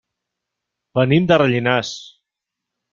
Venim 1.01 1.29
de 1.33 1.39
Rellinars. 1.45 1.95